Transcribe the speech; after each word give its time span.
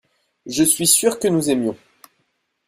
Je 0.47 0.63
suis 0.63 0.87
sûr 0.87 1.19
que 1.19 1.27
nous 1.27 1.51
aimions. 1.51 1.77